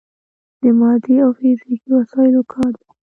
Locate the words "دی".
2.79-2.87